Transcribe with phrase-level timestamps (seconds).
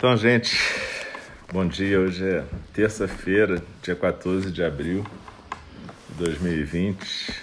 [0.00, 0.56] Então, gente,
[1.52, 2.00] bom dia.
[2.00, 2.42] Hoje é
[2.72, 5.04] terça-feira, dia 14 de abril
[6.08, 7.34] de 2020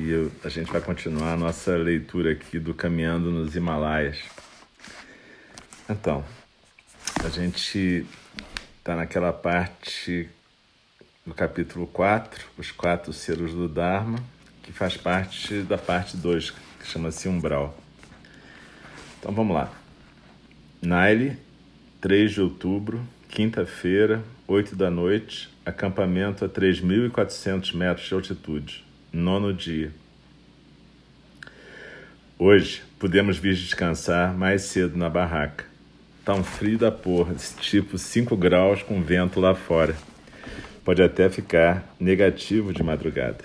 [0.00, 4.16] e eu, a gente vai continuar a nossa leitura aqui do Caminhando nos Himalaias.
[5.90, 6.24] Então,
[7.22, 8.06] a gente
[8.78, 10.26] está naquela parte
[11.26, 14.18] do capítulo 4, os quatro selos do Dharma,
[14.62, 17.76] que faz parte da parte 2, que chama-se Umbral.
[19.18, 19.70] Então vamos lá.
[20.80, 21.44] Naile
[22.06, 29.90] 3 de outubro, quinta-feira, 8 da noite, acampamento a 3.400 metros de altitude, nono dia.
[32.38, 35.64] Hoje podemos vir descansar mais cedo na barraca.
[36.24, 39.96] Tá um frio da porra, tipo 5 graus com vento lá fora.
[40.84, 43.44] Pode até ficar negativo de madrugada.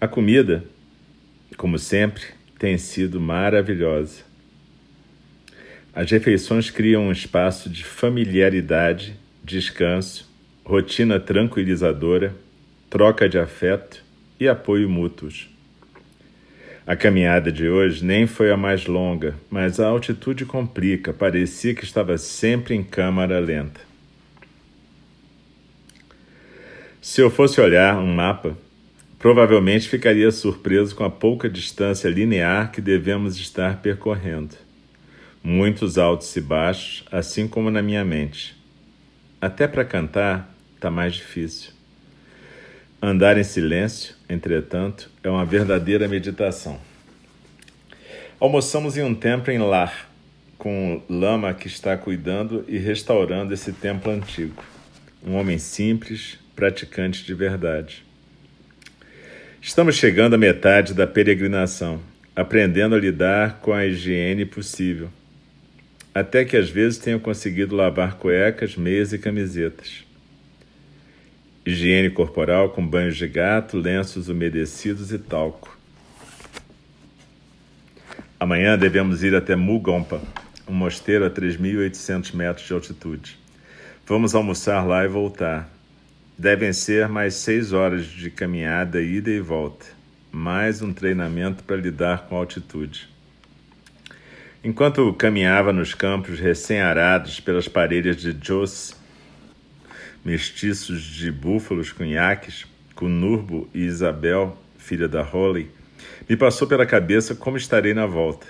[0.00, 0.64] A comida,
[1.56, 2.24] como sempre,
[2.58, 4.26] tem sido maravilhosa.
[5.98, 10.30] As refeições criam um espaço de familiaridade, descanso,
[10.64, 12.36] rotina tranquilizadora,
[12.88, 14.04] troca de afeto
[14.38, 15.50] e apoio mútuos.
[16.86, 21.82] A caminhada de hoje nem foi a mais longa, mas a altitude complica, parecia que
[21.82, 23.80] estava sempre em câmara lenta.
[27.02, 28.56] Se eu fosse olhar um mapa,
[29.18, 34.67] provavelmente ficaria surpreso com a pouca distância linear que devemos estar percorrendo
[35.42, 38.56] muitos altos e baixos, assim como na minha mente.
[39.40, 41.72] Até para cantar está mais difícil.
[43.00, 46.80] Andar em silêncio, entretanto, é uma verdadeira meditação.
[48.40, 50.10] Almoçamos em um templo em Lar,
[50.56, 54.62] com o lama que está cuidando e restaurando esse templo antigo.
[55.24, 58.04] Um homem simples, praticante de verdade.
[59.60, 62.00] Estamos chegando à metade da peregrinação,
[62.34, 65.10] aprendendo a lidar com a higiene possível
[66.18, 70.04] até que às vezes tenho conseguido lavar cuecas, meias e camisetas.
[71.64, 75.78] Higiene corporal com banhos de gato, lenços umedecidos e talco.
[78.40, 80.20] Amanhã devemos ir até Mugompa,
[80.66, 83.38] um mosteiro a 3.800 metros de altitude.
[84.04, 85.70] Vamos almoçar lá e voltar.
[86.36, 89.86] Devem ser mais seis horas de caminhada, ida e volta.
[90.32, 93.08] Mais um treinamento para lidar com altitude.
[94.62, 98.96] Enquanto caminhava nos campos recém-arados pelas paredes de Jos,
[100.24, 105.70] mestiços de búfalos com iaques, com Nurbo e Isabel, filha da Holly,
[106.28, 108.48] me passou pela cabeça como estarei na volta.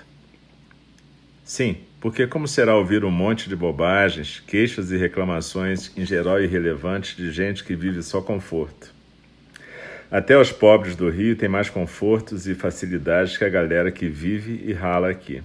[1.43, 7.15] Sim, porque como será ouvir um monte de bobagens, queixas e reclamações em geral irrelevantes
[7.15, 8.91] de gente que vive só conforto.
[10.09, 14.63] Até os pobres do Rio têm mais confortos e facilidades que a galera que vive
[14.65, 15.43] e rala aqui.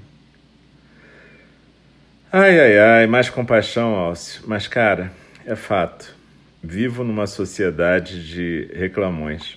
[2.37, 4.43] Ai, ai, ai, mais compaixão, Alcio.
[4.45, 5.13] Mas, cara,
[5.47, 6.17] é fato.
[6.61, 9.57] Vivo numa sociedade de reclamões.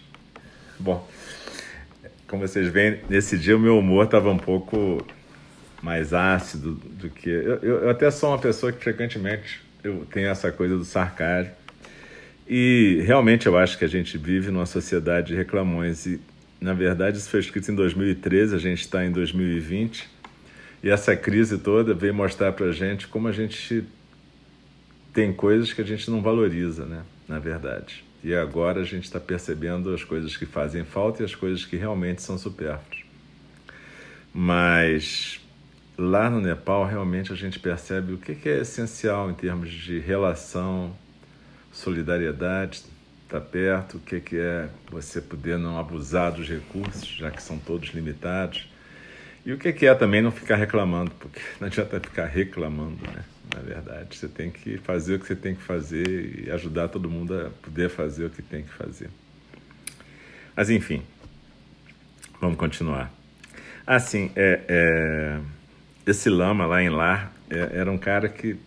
[0.77, 1.09] Bom,
[2.27, 5.03] como vocês veem, nesse dia o meu humor estava um pouco
[5.81, 7.31] mais ácido do que.
[7.31, 11.53] Eu, eu, eu, até sou uma pessoa que frequentemente eu tenho essa coisa do sarcasmo.
[12.47, 16.05] E realmente eu acho que a gente vive numa sociedade de reclamões.
[16.05, 16.21] E,
[16.61, 20.16] na verdade, isso foi escrito em 2013, a gente está em 2020.
[20.87, 23.83] E essa crise toda veio mostrar para a gente como a gente
[25.11, 27.03] tem coisas que a gente não valoriza, né?
[27.27, 28.05] Na verdade.
[28.23, 31.75] E agora a gente está percebendo as coisas que fazem falta e as coisas que
[31.75, 33.03] realmente são supérfluas.
[34.33, 35.41] Mas
[35.97, 40.95] lá no Nepal, realmente a gente percebe o que é essencial em termos de relação,
[41.69, 42.85] solidariedade,
[43.27, 47.89] tá perto, o que é você poder não abusar dos recursos, já que são todos
[47.89, 48.69] limitados
[49.47, 53.23] e o que é também não ficar reclamando, porque não adianta ficar reclamando, né?
[53.55, 57.09] Na verdade, você tem que fazer o que você tem que fazer e ajudar todo
[57.09, 59.09] mundo a poder fazer o que tem que fazer.
[60.53, 61.01] Mas enfim,
[62.41, 63.09] vamos continuar.
[63.85, 65.39] Assim, é, é,
[66.05, 68.57] esse lama lá em Lar é, era um cara que.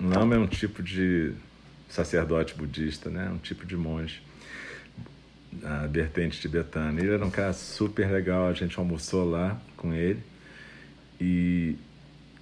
[0.00, 1.34] Lama é um tipo de
[1.90, 3.28] sacerdote budista, né?
[3.28, 4.22] Um tipo de monge
[5.64, 7.00] a vertente tibetana.
[7.00, 10.22] Ele era um cara super legal, a gente almoçou lá com ele
[11.20, 11.76] e,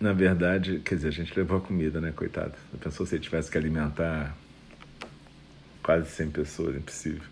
[0.01, 2.55] na verdade, quer dizer, a gente levou a comida, né, coitado.
[2.81, 4.37] Pensou se ele tivesse que alimentar
[5.83, 7.23] quase 100 pessoas, impossível.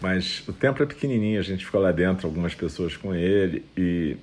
[0.00, 4.16] Mas o templo é pequenininho, a gente ficou lá dentro, algumas pessoas com ele e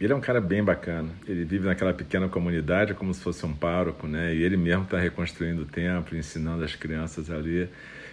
[0.00, 1.10] ele é um cara bem bacana.
[1.28, 4.34] Ele vive naquela pequena comunidade como se fosse um pároco, né?
[4.34, 7.68] E ele mesmo está reconstruindo o templo, ensinando as crianças ali.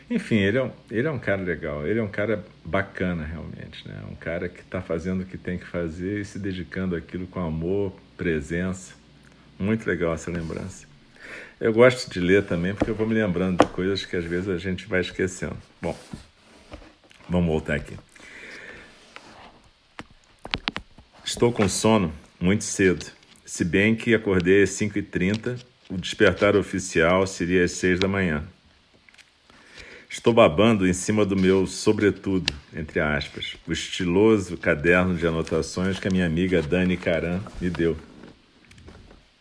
[0.10, 3.86] Enfim, ele é, um, ele é um cara legal, ele é um cara bacana realmente,
[3.86, 4.02] né?
[4.10, 7.42] Um cara que está fazendo o que tem que fazer e se dedicando àquilo com
[7.42, 8.94] amor, presença.
[9.60, 10.88] Muito legal essa lembrança.
[11.60, 14.48] Eu gosto de ler também porque eu vou me lembrando de coisas que às vezes
[14.48, 15.58] a gente vai esquecendo.
[15.82, 15.98] Bom,
[17.28, 17.98] vamos voltar aqui.
[21.26, 23.06] Estou com sono muito cedo,
[23.44, 25.60] se bem que acordei às 5h30,
[25.90, 28.48] o despertar oficial seria às 6 da manhã.
[30.28, 36.08] Estou babando em cima do meu sobretudo, entre aspas, o estiloso caderno de anotações que
[36.10, 37.96] a minha amiga Dani Caran me deu.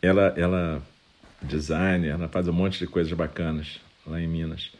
[0.00, 0.80] Ela, ela
[1.42, 4.70] design, ela faz um monte de coisas bacanas lá em Minas.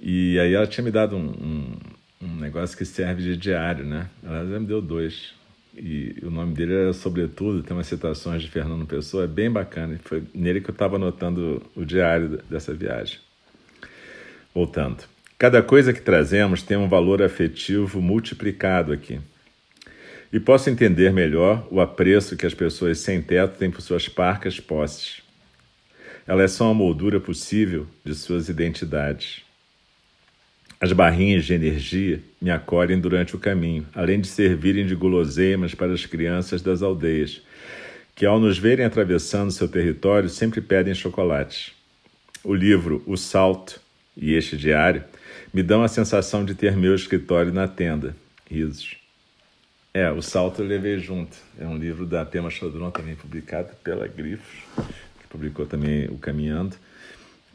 [0.00, 1.76] E aí ela tinha me dado um, um,
[2.22, 4.08] um negócio que serve de diário, né?
[4.24, 5.34] Ela já me deu dois.
[5.76, 10.00] E o nome dele era Sobretudo, tem umas citações de Fernando Pessoa, é bem bacana.
[10.02, 13.18] Foi nele que eu estava anotando o diário dessa viagem.
[14.54, 15.12] Voltando.
[15.42, 19.18] Cada coisa que trazemos tem um valor afetivo multiplicado aqui.
[20.32, 24.60] E posso entender melhor o apreço que as pessoas sem teto têm por suas parcas
[24.60, 25.20] posses.
[26.28, 29.42] Elas são a moldura possível de suas identidades.
[30.80, 35.92] As barrinhas de energia me acolhem durante o caminho, além de servirem de guloseimas para
[35.92, 37.42] as crianças das aldeias,
[38.14, 41.72] que ao nos verem atravessando seu território sempre pedem chocolates.
[42.44, 43.80] O livro O Salto
[44.16, 45.02] e este diário
[45.52, 48.16] me dão a sensação de ter meu escritório na tenda.
[48.50, 48.96] Risos.
[49.92, 51.36] É, O Salto eu levei junto.
[51.58, 54.62] É um livro da Pema Chodron, também publicado pela Grifos,
[55.20, 56.76] que publicou também O Caminhando.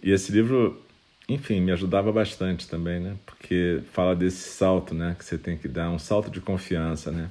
[0.04, 0.80] E esse livro,
[1.28, 3.16] enfim, me ajudava bastante também, né?
[3.26, 5.16] Porque fala desse salto, né?
[5.18, 7.30] Que você tem que dar, um salto de confiança, né?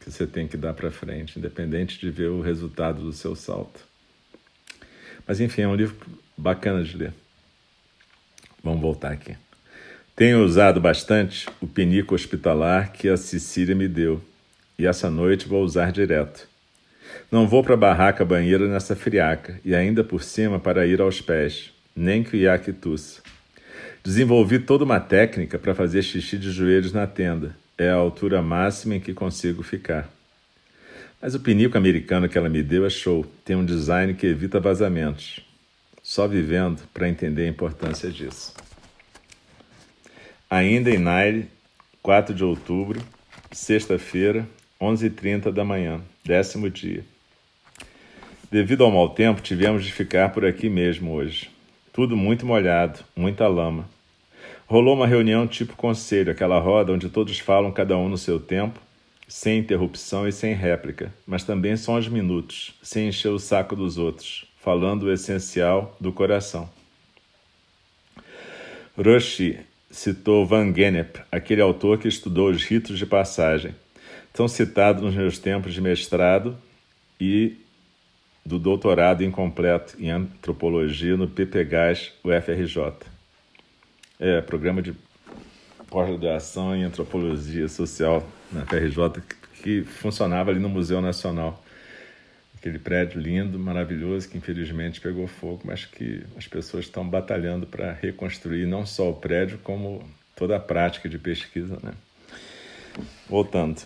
[0.00, 3.86] Que você tem que dar para frente, independente de ver o resultado do seu salto.
[5.26, 5.96] Mas enfim, é um livro
[6.36, 7.12] bacana de ler.
[8.64, 9.36] Vamos voltar aqui.
[10.16, 14.22] Tenho usado bastante o penico hospitalar que a Cecília me deu,
[14.78, 16.48] e essa noite vou usar direto.
[17.30, 21.20] Não vou para a barraca banheira nessa friaca, e ainda por cima para ir aos
[21.20, 23.20] pés, nem que o iaque tussa.
[24.02, 27.54] Desenvolvi toda uma técnica para fazer xixi de joelhos na tenda.
[27.76, 30.08] É a altura máxima em que consigo ficar.
[31.20, 33.26] Mas o pinico americano que ela me deu é show.
[33.44, 35.40] Tem um design que evita vazamentos.
[36.06, 38.52] Só vivendo para entender a importância disso.
[40.50, 41.48] Ainda em Naire,
[42.02, 43.00] 4 de outubro,
[43.50, 44.46] sexta-feira,
[44.78, 47.02] 11h30 da manhã, décimo dia.
[48.50, 51.50] Devido ao mau tempo, tivemos de ficar por aqui mesmo hoje.
[51.90, 53.88] Tudo muito molhado, muita lama.
[54.66, 58.78] Rolou uma reunião tipo conselho, aquela roda onde todos falam cada um no seu tempo,
[59.26, 63.96] sem interrupção e sem réplica, mas também só uns minutos, sem encher o saco dos
[63.96, 66.70] outros, falando o essencial do coração.
[68.96, 73.74] Roshi citou Van Gennep, aquele autor que estudou os ritos de passagem,
[74.32, 76.56] tão citado nos meus tempos de mestrado
[77.20, 77.58] e
[78.44, 83.06] do doutorado incompleto em antropologia no PPGAS UFRJ.
[84.18, 84.94] É, programa de
[85.88, 89.22] pós-graduação em antropologia social na FRJ
[89.62, 91.63] que funcionava ali no Museu Nacional
[92.64, 97.92] aquele prédio lindo, maravilhoso, que infelizmente pegou fogo, mas que as pessoas estão batalhando para
[97.92, 100.02] reconstruir não só o prédio, como
[100.34, 101.78] toda a prática de pesquisa.
[101.82, 101.92] Né?
[103.28, 103.82] Voltando.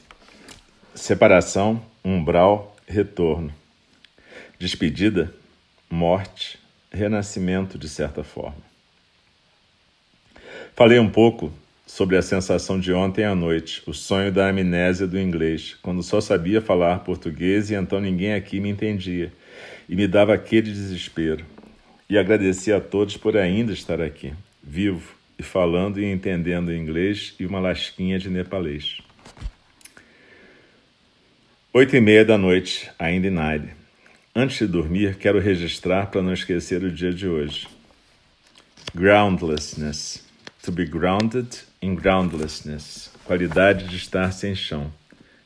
[0.95, 3.53] Separação, umbral, retorno.
[4.61, 5.35] Despedida,
[5.91, 6.57] morte,
[6.93, 8.63] renascimento de certa forma.
[10.77, 11.53] Falei um pouco
[11.89, 16.21] sobre a sensação de ontem à noite, o sonho da amnésia do inglês, quando só
[16.21, 19.33] sabia falar português e então ninguém aqui me entendia,
[19.89, 21.47] e me dava aquele desespero.
[22.09, 27.47] E agradeci a todos por ainda estar aqui, vivo, e falando e entendendo inglês e
[27.47, 28.99] uma lasquinha de nepalês.
[31.73, 33.71] Oito e meia da noite, ainda em Naire.
[34.37, 37.67] Antes de dormir, quero registrar para não esquecer o dia de hoje.
[38.95, 40.28] Groundlessness.
[40.63, 44.93] To be grounded in groundlessness, qualidade de estar sem chão,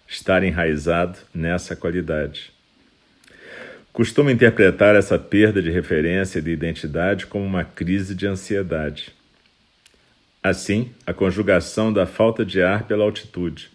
[0.08, 2.52] estar enraizado nessa qualidade.
[3.92, 9.12] Costumo interpretar essa perda de referência e de identidade como uma crise de ansiedade.
[10.42, 13.70] Assim, a conjugação da falta de ar pela altitude,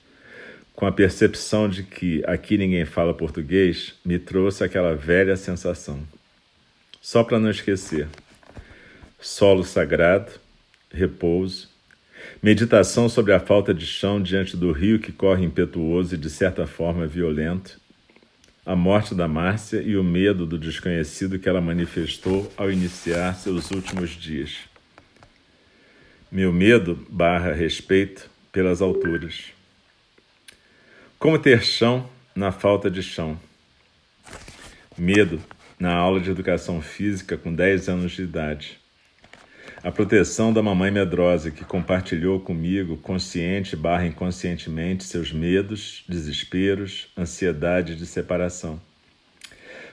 [0.74, 6.02] com a percepção de que aqui ninguém fala português, me trouxe aquela velha sensação.
[7.00, 8.08] Só para não esquecer:
[9.20, 10.32] solo sagrado,
[10.92, 11.70] repouso,
[12.42, 16.66] meditação sobre a falta de chão diante do rio que corre impetuoso e de certa
[16.66, 17.80] forma violento,
[18.66, 23.72] a morte da Márcia e o medo do desconhecido que ela manifestou ao iniciar seus
[23.72, 24.58] últimos dias.
[26.30, 29.54] meu medo barra respeito pelas alturas.
[31.18, 33.40] Como ter chão na falta de chão?
[34.98, 35.42] Medo
[35.80, 38.77] na aula de educação física com 10 anos de idade.
[39.84, 47.96] A proteção da mamãe medrosa que compartilhou comigo, consciente barra inconscientemente, seus medos, desesperos, ansiedade
[47.96, 48.82] de separação.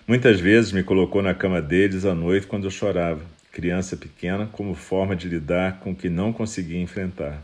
[0.09, 3.23] Muitas vezes me colocou na cama deles à noite quando eu chorava,
[3.53, 7.43] criança pequena, como forma de lidar com o que não conseguia enfrentar.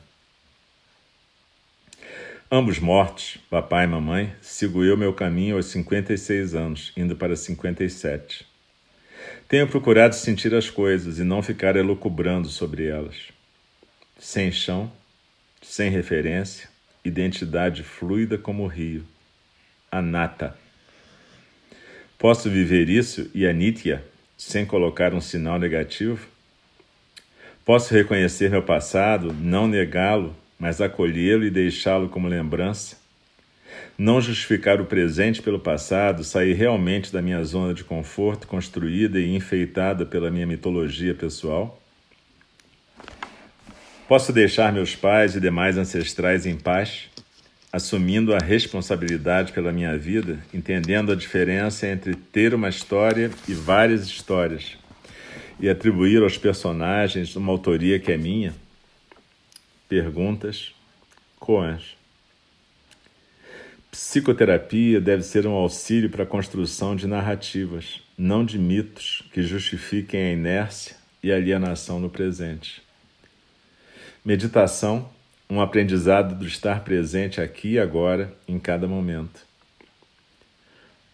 [2.51, 8.50] Ambos mortos, papai e mamãe, sigo eu meu caminho aos 56 anos, indo para 57.
[9.49, 13.17] Tenho procurado sentir as coisas e não ficar elucubrando sobre elas.
[14.19, 14.93] Sem chão,
[15.61, 16.69] sem referência,
[17.05, 19.05] identidade fluida como o rio.
[19.91, 20.57] Anata.
[22.19, 23.53] Posso viver isso e a
[24.37, 26.29] sem colocar um sinal negativo?
[27.65, 33.00] Posso reconhecer meu passado, não negá-lo, mas acolhê-lo e deixá-lo como lembrança?
[33.99, 39.35] Não justificar o presente pelo passado, sair realmente da minha zona de conforto construída e
[39.35, 41.81] enfeitada pela minha mitologia pessoal?
[44.09, 47.11] Posso deixar meus pais e demais ancestrais em paz?
[47.73, 54.07] assumindo a responsabilidade pela minha vida, entendendo a diferença entre ter uma história e várias
[54.07, 54.77] histórias,
[55.61, 58.55] e atribuir aos personagens uma autoria que é minha?
[59.89, 60.73] Perguntas,
[61.39, 62.00] Coans.
[63.91, 70.27] Psicoterapia deve ser um auxílio para a construção de narrativas, não de mitos que justifiquem
[70.27, 72.83] a inércia e alienação no presente.
[74.25, 75.11] Meditação
[75.51, 79.41] um aprendizado do estar presente aqui e agora, em cada momento.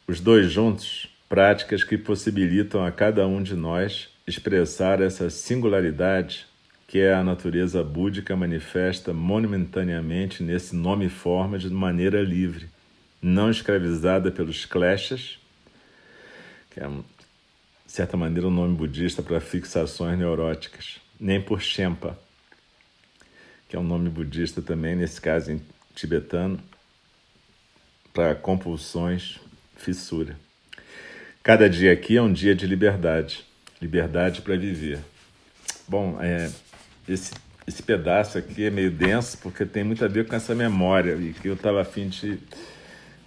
[0.07, 6.47] Os dois juntos, práticas que possibilitam a cada um de nós expressar essa singularidade
[6.87, 12.69] que é a natureza búdica manifesta momentaneamente nesse nome e forma de maneira livre,
[13.21, 15.39] não escravizada pelos kleshas,
[16.71, 22.19] que é, de certa maneira, um nome budista para fixações neuróticas, nem por Shempa,
[23.69, 25.61] que é um nome budista também, nesse caso em
[25.95, 26.61] tibetano,
[28.13, 29.41] para compulsões,
[29.77, 30.37] fissura.
[31.43, 33.45] Cada dia aqui é um dia de liberdade,
[33.81, 35.01] liberdade para viver.
[35.89, 36.51] Bom, é,
[37.09, 37.33] esse,
[37.67, 41.33] esse pedaço aqui é meio denso porque tem muito a ver com essa memória e
[41.33, 42.39] que eu estava afim de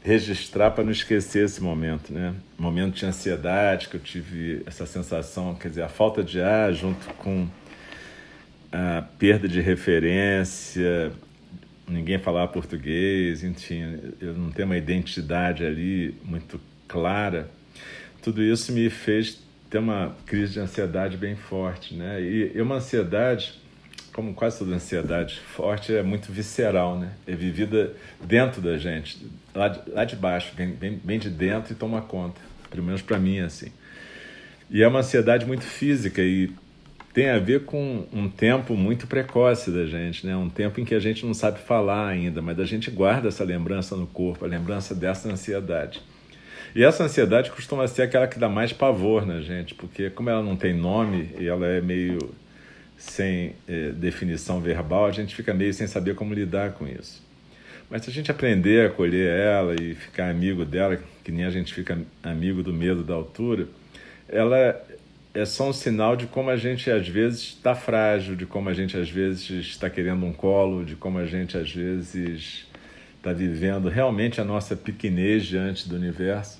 [0.01, 2.33] registrar para não esquecer esse momento, né?
[2.57, 7.05] Momento de ansiedade que eu tive essa sensação, quer dizer, a falta de ar junto
[7.15, 7.47] com
[8.71, 11.11] a perda de referência,
[11.87, 17.49] ninguém falava português, enfim, eu não tenho uma identidade ali muito clara.
[18.21, 22.21] Tudo isso me fez ter uma crise de ansiedade bem forte, né?
[22.21, 23.59] E, e uma ansiedade,
[24.19, 27.13] como quase toda ansiedade forte, é muito visceral, né?
[27.25, 29.17] É vivida dentro da gente,
[29.55, 32.41] lá de, lá de baixo, bem, bem, bem de dentro e toma conta.
[32.69, 33.71] Pelo menos para mim, assim.
[34.69, 36.51] E é uma ansiedade muito física e
[37.13, 40.35] tem a ver com um tempo muito precoce da gente, né?
[40.35, 43.45] Um tempo em que a gente não sabe falar ainda, mas a gente guarda essa
[43.45, 46.01] lembrança no corpo, a lembrança dessa ansiedade.
[46.75, 50.43] E essa ansiedade costuma ser aquela que dá mais pavor na gente, porque como ela
[50.43, 52.19] não tem nome e ela é meio
[52.99, 57.25] sem eh, definição verbal, a gente fica meio sem saber como lidar com isso.
[57.89, 61.49] Mas se a gente aprender a acolher ela e ficar amigo dela, que nem a
[61.49, 63.67] gente fica amigo do medo da altura,
[64.27, 64.85] ela
[65.33, 68.73] é só um sinal de como a gente às vezes está frágil, de como a
[68.73, 72.65] gente às vezes está querendo um colo, de como a gente às vezes
[73.15, 76.59] está vivendo realmente a nossa pequenez diante do universo.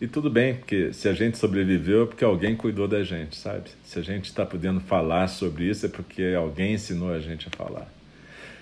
[0.00, 3.70] E tudo bem, porque se a gente sobreviveu é porque alguém cuidou da gente, sabe?
[3.84, 7.56] Se a gente está podendo falar sobre isso é porque alguém ensinou a gente a
[7.56, 7.88] falar.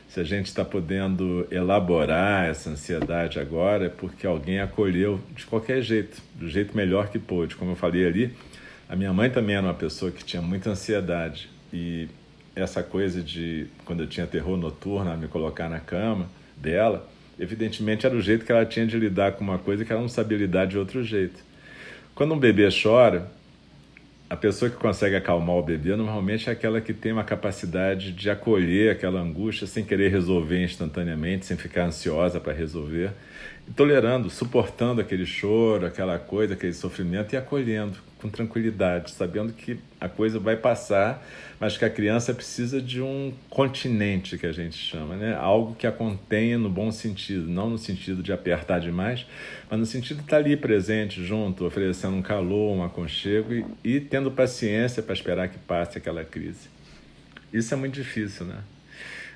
[0.09, 5.81] Se a gente está podendo elaborar essa ansiedade agora é porque alguém acolheu de qualquer
[5.81, 7.57] jeito, do jeito melhor que pôde.
[7.57, 8.35] Como eu falei ali,
[8.87, 12.09] a minha mãe também era uma pessoa que tinha muita ansiedade e
[12.55, 17.09] essa coisa de quando eu tinha terror noturno, me colocar na cama dela,
[17.39, 20.09] evidentemente era o jeito que ela tinha de lidar com uma coisa que ela não
[20.09, 21.43] sabia lidar de outro jeito.
[22.15, 23.31] Quando um bebê chora,
[24.29, 28.31] a pessoa que consegue acalmar o bebê normalmente é aquela que tem uma capacidade de
[28.31, 33.11] acolher aquela angústia sem querer resolver instantaneamente, sem ficar ansiosa para resolver,
[33.77, 40.09] tolerando, suportando aquele choro, aquela coisa, aquele sofrimento e acolhendo com tranquilidade, sabendo que a
[40.09, 41.27] coisa vai passar,
[41.59, 45.35] mas que a criança precisa de um continente que a gente chama, né?
[45.35, 49.27] Algo que a contenha no bom sentido, não no sentido de apertar demais,
[49.69, 54.01] mas no sentido de estar ali presente, junto, oferecendo um calor, um aconchego e, e
[54.01, 56.69] tendo paciência para esperar que passe aquela crise.
[57.53, 58.59] Isso é muito difícil, né?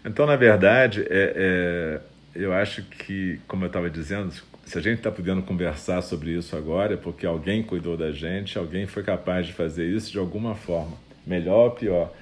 [0.04, 4.32] Então, na verdade, é, é eu acho que, como eu estava dizendo,
[4.64, 8.58] se a gente está podendo conversar sobre isso agora, é porque alguém cuidou da gente,
[8.58, 12.12] alguém foi capaz de fazer isso de alguma forma, melhor ou pior.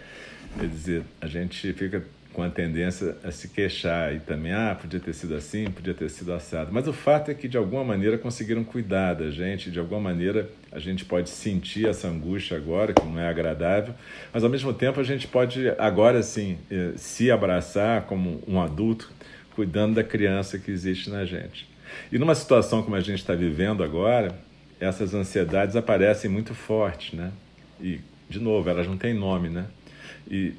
[0.59, 2.04] Quer dizer, a gente fica
[2.35, 6.11] com a tendência a se queixar e também, ah, podia ter sido assim, podia ter
[6.11, 6.71] sido assado.
[6.73, 10.50] Mas o fato é que, de alguma maneira, conseguiram cuidar da gente, de alguma maneira
[10.73, 13.94] a gente pode sentir essa angústia agora, que não é agradável,
[14.33, 19.12] mas ao mesmo tempo a gente pode, agora sim, eh, se abraçar como um adulto,
[19.54, 21.68] cuidando da criança que existe na gente.
[22.11, 24.37] E numa situação como a gente está vivendo agora,
[24.80, 27.32] essas ansiedades aparecem muito fortes, né?
[27.80, 29.66] E, de novo, elas não têm nome, né?
[30.28, 30.54] E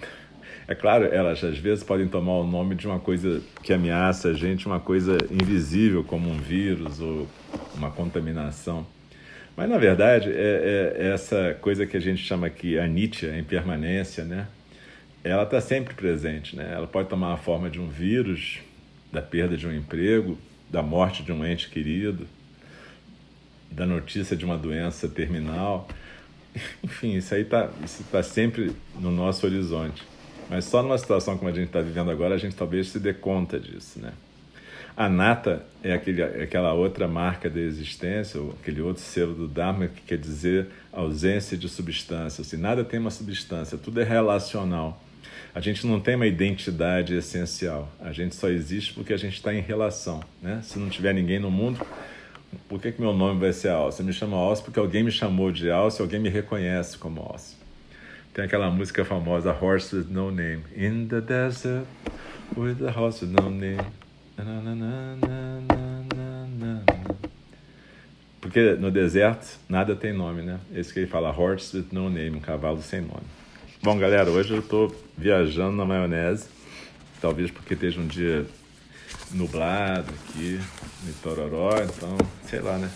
[0.68, 4.34] é claro, elas às vezes podem tomar o nome de uma coisa que ameaça a
[4.34, 7.28] gente, uma coisa invisível, como um vírus ou
[7.76, 8.86] uma contaminação.
[9.56, 13.38] Mas, na verdade, é, é essa coisa que a gente chama aqui a Nietzsche, a
[13.38, 14.48] impermanência, né?
[15.26, 16.56] ela está sempre presente.
[16.56, 16.72] Né?
[16.74, 18.60] Ela pode tomar a forma de um vírus,
[19.16, 20.38] da perda de um emprego,
[20.70, 22.28] da morte de um ente querido,
[23.72, 25.88] da notícia de uma doença terminal.
[26.84, 27.70] Enfim, isso aí está
[28.12, 30.04] tá sempre no nosso horizonte.
[30.50, 33.14] Mas só numa situação como a gente está vivendo agora, a gente talvez se dê
[33.14, 34.14] conta disso, né?
[34.98, 39.48] A nata é, aquele, é aquela outra marca da existência, ou aquele outro selo do
[39.48, 42.42] Dharma que quer dizer ausência de substância.
[42.42, 45.02] Assim, nada tem uma substância, tudo é relacional.
[45.54, 47.92] A gente não tem uma identidade essencial.
[48.00, 50.22] A gente só existe porque a gente está em relação.
[50.42, 50.62] Né?
[50.64, 51.86] Se não tiver ninguém no mundo,
[52.68, 54.04] por que, que meu nome vai ser Alce?
[54.04, 57.56] Me chamo Alce porque alguém me chamou de Alce, alguém me reconhece como Alce.
[58.34, 60.64] Tem aquela música famosa, Horse with No Name.
[60.76, 61.86] In the desert
[62.54, 63.80] with a horse with no name.
[68.42, 70.60] Porque no deserto nada tem nome, né?
[70.74, 73.26] Esse que ele fala, horse with no name, um cavalo sem nome.
[73.86, 76.48] Bom, galera, hoje eu estou viajando na maionese.
[77.22, 78.44] Talvez porque esteja um dia
[79.32, 80.60] nublado aqui
[81.04, 82.18] no Tororó, então,
[82.50, 82.90] sei lá, né?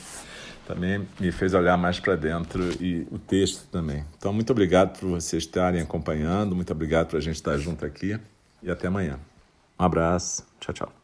[0.68, 4.04] também me fez olhar mais para dentro e o texto também.
[4.18, 8.20] Então, muito obrigado por vocês estarem acompanhando, muito obrigado por a gente estar junto aqui
[8.64, 9.20] e até amanhã.
[9.80, 10.99] Um abraço, tchau, tchau.